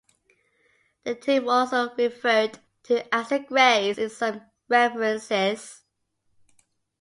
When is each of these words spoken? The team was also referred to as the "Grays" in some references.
The 1.03 1.13
team 1.13 1.45
was 1.45 1.71
also 1.71 1.93
referred 1.95 2.57
to 2.85 3.13
as 3.13 3.29
the 3.29 3.37
"Grays" 3.37 3.99
in 3.99 4.09
some 4.09 4.41
references. 4.67 5.83